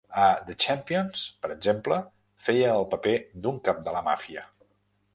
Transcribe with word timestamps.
A 0.27 0.27
"The 0.47 0.53
Champions", 0.63 1.21
per 1.43 1.51
exemple, 1.57 2.01
feia 2.49 2.73
el 2.81 2.89
paper 2.97 3.17
d'un 3.45 3.63
cap 3.71 3.87
de 3.89 3.99
la 3.99 4.07
màfia. 4.13 4.49